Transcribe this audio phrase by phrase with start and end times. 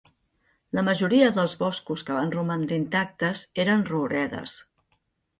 [0.77, 4.57] La majoria dels boscos que van romandre intactes eren rouredes.